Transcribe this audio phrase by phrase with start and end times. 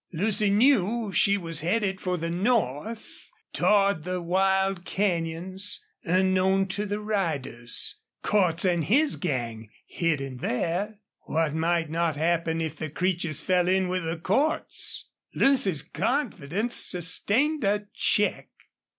[0.11, 6.99] Lucy knew she was headed for the north, toward the wild canyons, unknown to the
[6.99, 7.97] riders.
[8.23, 10.97] Cordts and his gang hid in there.
[11.25, 15.05] What might not happen if the Creeches fell in with Cordts?
[15.35, 18.49] Lucy's confidence sustained a check.